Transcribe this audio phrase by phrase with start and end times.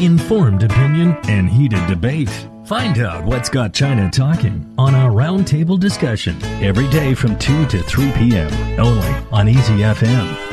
[0.00, 2.30] informed opinion, and heated debate.
[2.64, 7.82] Find out what's got China talking on our roundtable discussion every day from 2 to
[7.82, 8.80] 3 p.m.
[8.80, 10.47] only on Easy FM.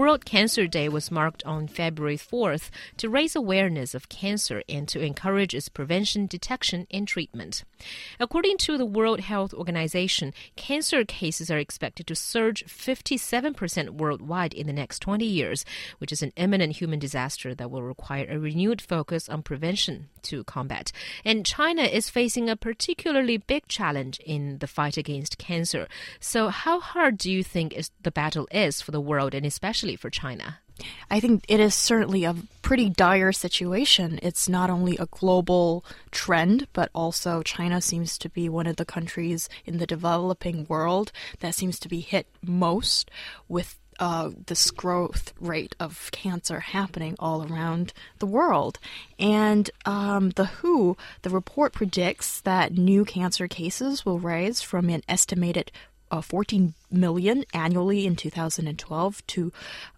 [0.00, 4.98] World Cancer Day was marked on February 4th to raise awareness of cancer and to
[4.98, 7.64] encourage its prevention, detection, and treatment.
[8.18, 14.66] According to the World Health Organization, cancer cases are expected to surge 57% worldwide in
[14.66, 15.66] the next 20 years,
[15.98, 20.44] which is an imminent human disaster that will require a renewed focus on prevention to
[20.44, 20.92] combat.
[21.26, 25.88] And China is facing a particularly big challenge in the fight against cancer.
[26.20, 29.89] So, how hard do you think is the battle is for the world and especially
[29.90, 30.58] especially for China?
[31.10, 34.18] I think it is certainly a pretty dire situation.
[34.22, 38.86] It's not only a global trend, but also China seems to be one of the
[38.86, 43.10] countries in the developing world that seems to be hit most
[43.46, 48.78] with uh, this growth rate of cancer happening all around the world.
[49.18, 55.02] And um, the WHO, the report predicts that new cancer cases will rise from an
[55.06, 55.70] estimated
[56.10, 59.52] uh, 14 million annually in 2012 to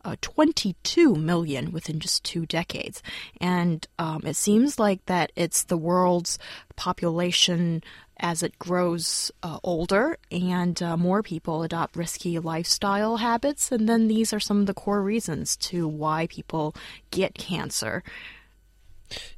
[0.04, 3.02] uh, 22 million within just two decades.
[3.40, 6.38] And um, it seems like that it's the world's
[6.76, 7.82] population
[8.18, 13.72] as it grows uh, older and uh, more people adopt risky lifestyle habits.
[13.72, 16.74] And then these are some of the core reasons to why people
[17.10, 18.04] get cancer.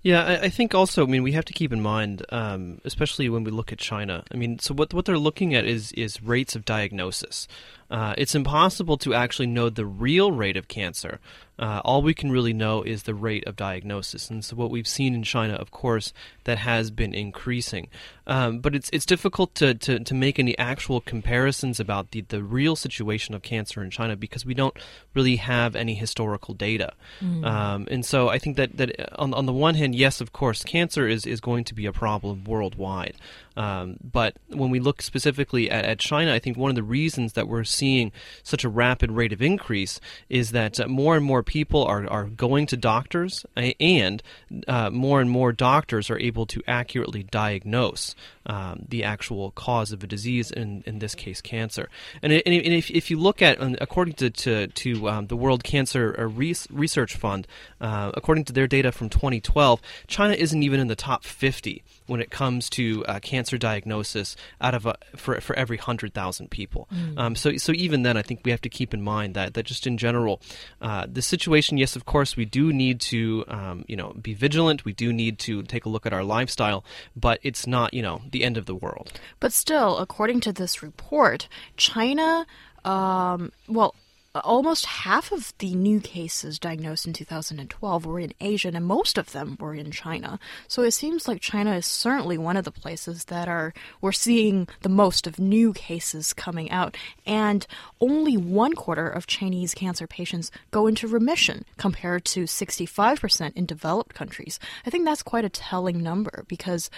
[0.03, 3.29] Yeah, I, I, think also, I mean, we have to keep in mind, um, especially
[3.29, 4.25] when we look at China.
[4.33, 7.49] I mean, so what what they're looking at is is rates of diagnosis.
[7.91, 11.21] Uh, it's impossible to actually know the real rate of cancer.
[11.57, 14.89] Uh, all we can really know is the rate of diagnosis, and so what we've
[14.89, 16.13] seen in China, of course,
[16.45, 17.87] that has been increasing.
[18.27, 22.43] Um, but it's it's difficult to, to, to make any actual comparisons about the, the
[22.43, 24.77] real situation of cancer in China because we don't
[25.15, 26.93] really have any historical data.
[27.21, 27.47] Mm.
[27.47, 30.65] Um, and so I think that, that on, on the one hand, yes, of course,
[30.65, 33.15] cancer is, is going to be a problem worldwide.
[33.57, 37.35] Um, but when we look specifically at, at, China, I think one of the reasons
[37.35, 38.11] that we're seeing
[38.43, 42.25] such a rapid rate of increase is that uh, more and more people are, are
[42.25, 44.23] going to doctors, and
[44.67, 48.15] uh, more and more doctors are able to accurately diagnose
[48.47, 51.89] um, the actual cause of a disease, in, in this case, cancer.
[52.23, 56.15] And, and if, if you look at, according to, to, to um, the World Cancer
[56.19, 57.47] uh, Research Fund,
[57.81, 62.21] uh, according to their data from 2012, China isn't even in the top 50 when
[62.21, 66.89] it comes to uh, cancer diagnosis out of a, for, for every 100,000 people.
[66.93, 67.19] Mm.
[67.19, 69.65] Um, so, so even then, I think we have to keep in mind that, that
[69.65, 70.41] just in general,
[70.81, 74.85] uh, the situation, yes, of course, we do need to um, you know, be vigilant.
[74.85, 76.85] We do need to take a look at our lifestyle,
[77.15, 79.13] but it's not, you know, the end of the world.
[79.41, 82.47] But still, according to this report, China,
[82.85, 83.95] um, well,
[84.43, 89.33] almost half of the new cases diagnosed in 2012 were in Asia, and most of
[89.33, 90.39] them were in China.
[90.67, 94.67] So it seems like China is certainly one of the places that are we're seeing
[94.83, 97.67] the most of new cases coming out, and
[98.01, 104.15] only one quarter of Chinese cancer patients go into remission compared to 65% in developed
[104.15, 104.59] countries.
[104.85, 106.91] I think that's quite a telling number because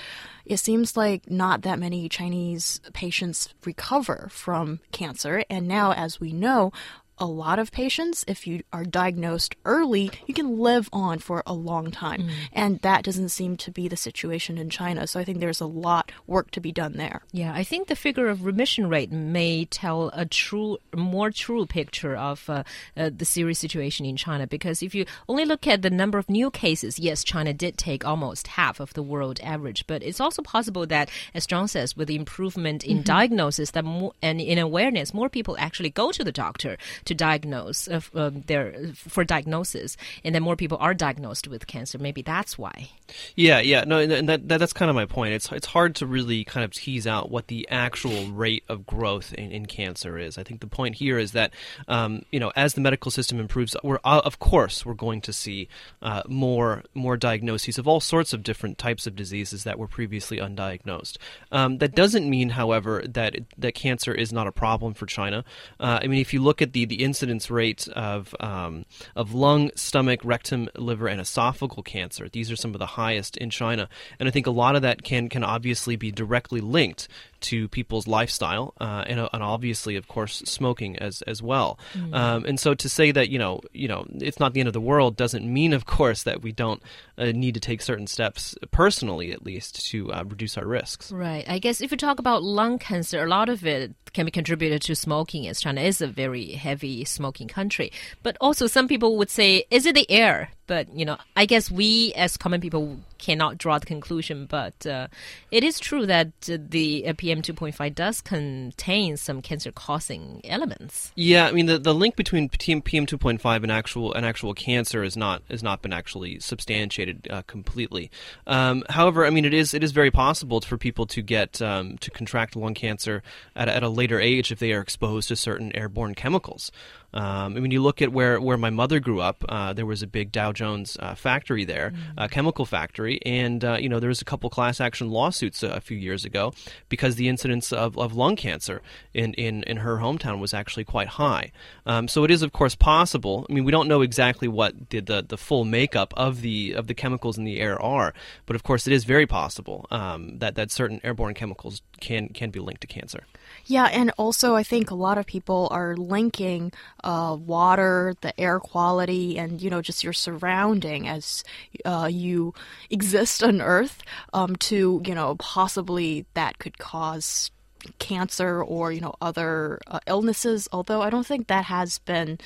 [0.46, 6.32] it seems like not that many Chinese patients recover from cancer, and now, as we
[6.32, 6.72] know,
[7.19, 11.54] a lot of patients, if you are diagnosed early, you can live on for a
[11.54, 12.22] long time.
[12.22, 12.31] Mm.
[12.53, 15.06] And that doesn't seem to be the situation in China.
[15.06, 17.22] So I think there's a lot work to be done there.
[17.32, 22.16] Yeah, I think the figure of remission rate may tell a true, more true picture
[22.16, 22.65] of uh,
[22.97, 24.47] uh, the serious situation in China.
[24.47, 28.05] Because if you only look at the number of new cases, yes, China did take
[28.05, 29.87] almost half of the world average.
[29.87, 33.19] But it's also possible that, as John says, with the improvement in mm -hmm.
[33.19, 36.76] diagnosis that more, and in awareness, more people actually go to the doctor
[37.06, 41.99] to diagnose uh, um, their for diagnosis, and then more people are diagnosed with cancer.
[41.99, 42.91] Maybe that's why.
[43.34, 45.34] Yeah, yeah, no, and that, that that's kind of my point.
[45.34, 49.33] It's it's hard to really kind of tease out what the actual rate of growth
[49.33, 50.39] in, in cancer is.
[50.39, 51.53] I think the point here is that
[51.89, 55.32] um, you know as the medical system improves, we're uh, of course we're going to
[55.32, 55.69] see
[56.02, 60.38] uh, more more diagnoses of all sorts of different types of diseases that were previously
[60.38, 61.17] undiagnosed.
[61.52, 65.44] Um, that doesn't mean, however, that that cancer is not a problem for China.
[65.79, 68.84] Uh, I mean, if you look at the the incidence rate of um,
[69.14, 72.28] of lung, stomach, rectum, liver, and esophageal cancer.
[72.28, 73.88] These are some of the highest in China,
[74.19, 77.08] and I think a lot of that can can obviously be directly linked
[77.38, 81.78] to people's lifestyle, uh, and, and, obviously, of course, smoking as as well.
[81.94, 82.14] Mm.
[82.14, 84.72] Um, and so, to say that you know, you know, it's not the end of
[84.72, 86.82] the world doesn't mean, of course, that we don't
[87.19, 91.12] uh, need to take certain steps personally, at least, to uh, reduce our risks.
[91.12, 91.44] Right.
[91.49, 94.82] I guess if you talk about lung cancer, a lot of it can be contributed
[94.82, 97.91] to smoking, as China is a very heavy smoking country.
[98.23, 101.70] But also, some people would say, is it the air but you know, I guess
[101.70, 104.46] we as common people cannot draw the conclusion.
[104.46, 105.08] But uh,
[105.50, 110.40] it is true that the uh, PM two point five does contain some cancer causing
[110.44, 111.12] elements.
[111.14, 114.54] Yeah, I mean the, the link between PM two point five and actual and actual
[114.54, 118.10] cancer is not has not been actually substantiated uh, completely.
[118.46, 121.98] Um, however, I mean it is it is very possible for people to get um,
[121.98, 123.22] to contract lung cancer
[123.54, 126.70] at, at a later age if they are exposed to certain airborne chemicals.
[127.16, 129.42] Um, I mean, you look at where, where my mother grew up.
[129.48, 132.25] Uh, there was a big Dow Jones uh, factory there, mm.
[132.25, 135.69] a chemical factory, and uh, you know there was a couple class action lawsuits a,
[135.69, 136.53] a, few years ago
[136.88, 138.82] because the incidence of, of lung cancer
[139.14, 141.53] in, in, in her hometown was actually quite high.
[141.85, 143.47] Um, so it is, of course, possible.
[143.49, 146.87] I mean, we don't know exactly what the, the, the full makeup of the of
[146.87, 148.14] the chemicals in the air are,
[148.47, 152.50] but of course, it is very possible um, that that certain airborne chemicals can can
[152.50, 153.25] be linked to cancer.
[153.67, 156.73] Yeah, and also I think a lot of people are linking
[157.05, 160.12] uh, water, the air quality, and you know just your
[160.46, 161.43] surrounding as
[161.84, 162.54] uh, you
[162.90, 164.02] exist on Earth
[164.32, 167.50] um, to you know possibly that could cause
[167.98, 170.69] cancer or you know other uh, illnesses.
[170.72, 172.38] Although I don't think that has been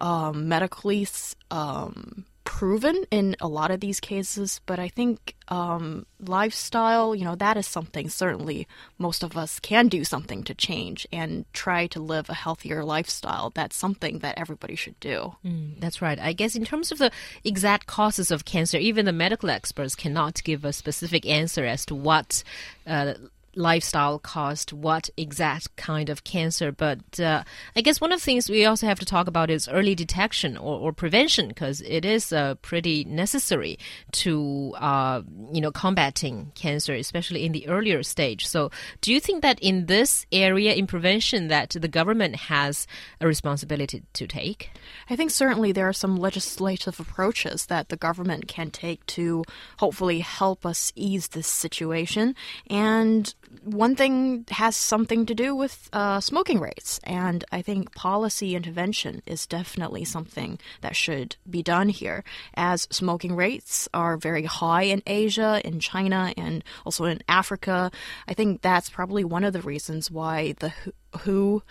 [0.00, 1.06] um, medically
[1.50, 2.24] um,
[2.56, 7.58] proven in a lot of these cases, but I think um, lifestyle, you know, that
[7.58, 8.66] is something certainly
[8.96, 13.50] most of us can do something to change and try to live a healthier lifestyle.
[13.50, 15.36] That's something that everybody should do.
[15.44, 16.18] Mm, that's right.
[16.18, 17.10] I guess in terms of the
[17.44, 21.94] exact causes of cancer, even the medical experts cannot give a specific answer as to
[21.94, 22.42] what.
[22.86, 23.14] Uh,
[23.56, 26.70] lifestyle caused what exact kind of cancer.
[26.70, 27.42] But uh,
[27.74, 30.56] I guess one of the things we also have to talk about is early detection
[30.56, 33.78] or, or prevention because it is uh, pretty necessary
[34.12, 35.22] to uh,
[35.52, 38.46] you know combating cancer, especially in the earlier stage.
[38.46, 38.70] So,
[39.00, 42.86] do you think that in this area in prevention that the government has
[43.20, 44.70] a responsibility to take?
[45.08, 49.44] I think certainly there are some legislative approaches that the government can take to
[49.78, 52.34] hopefully help us ease this situation
[52.68, 58.54] and one thing has something to do with uh, smoking rates, and I think policy
[58.54, 64.84] intervention is definitely something that should be done here, as smoking rates are very high
[64.84, 67.90] in Asia, in China, and also in Africa.
[68.28, 70.72] I think that's probably one of the reasons why the
[71.20, 71.62] WHO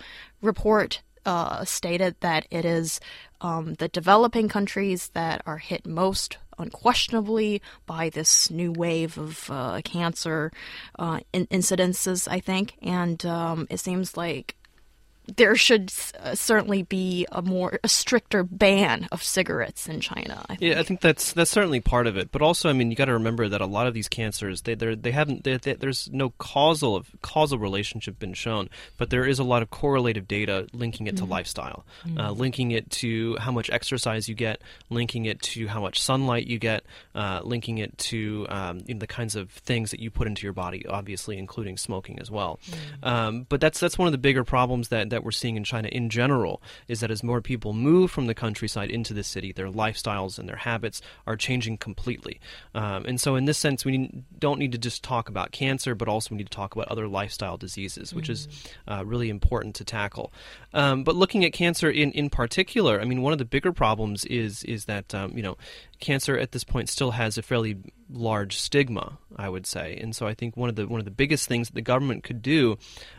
[0.41, 2.99] report uh, stated that it is
[3.41, 9.81] um, the developing countries that are hit most unquestionably by this new wave of uh,
[9.83, 10.51] cancer
[10.97, 12.73] uh, in- incidences, I think.
[12.81, 14.55] And um, it seems like
[15.35, 20.45] there should uh, certainly be a more a stricter ban of cigarettes in China.
[20.49, 22.31] I yeah, I think that's that's certainly part of it.
[22.31, 24.75] But also, I mean, you got to remember that a lot of these cancers they
[24.75, 29.39] they haven't they, they, there's no causal of causal relationship been shown, but there is
[29.39, 31.19] a lot of correlative data linking it mm.
[31.19, 32.19] to lifestyle, mm.
[32.19, 36.47] uh, linking it to how much exercise you get, linking it to how much sunlight
[36.47, 36.83] you get,
[37.15, 40.43] uh, linking it to um, you know, the kinds of things that you put into
[40.43, 42.59] your body, obviously including smoking as well.
[43.01, 43.07] Mm.
[43.07, 45.87] Um, but that's that's one of the bigger problems that that we're seeing in China
[45.89, 49.69] in general is that as more people move from the countryside into the city, their
[49.69, 52.39] lifestyles and their habits are changing completely.
[52.73, 56.07] Um, and so, in this sense, we don't need to just talk about cancer, but
[56.07, 58.33] also we need to talk about other lifestyle diseases, which mm-hmm.
[58.33, 58.47] is
[58.87, 60.31] uh, really important to tackle.
[60.73, 64.25] Um, but looking at cancer in, in particular, I mean, one of the bigger problems
[64.25, 65.57] is is that um, you know
[65.99, 67.77] cancer at this point still has a fairly
[68.11, 71.11] large stigma, I would say, and so I think one of the one of the
[71.11, 72.77] biggest things that the government could do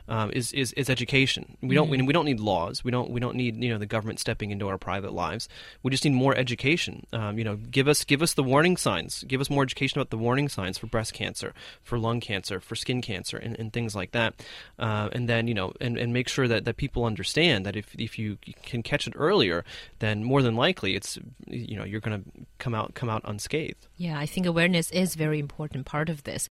[0.08, 1.56] um, is, is, is education.
[1.60, 2.02] We don't mm-hmm.
[2.02, 2.84] we, we, don't need laws.
[2.84, 5.48] We don't we don't need you know the government stepping into our private lives.
[5.82, 7.06] We just need more education.
[7.12, 9.24] Um, you know, give us give us the warning signs.
[9.24, 11.52] Give us more education about the warning signs for breast cancer,
[11.82, 14.34] for lung cancer, for skin cancer, and, and things like that.
[14.78, 17.94] Uh, and then you know, and, and make sure that, that people understand that if
[17.98, 19.64] if you can catch it earlier,
[19.98, 23.88] then more than likely it's you know you're going to come out come out unscathed.
[23.96, 26.44] Yeah, I think awareness is very important part of this.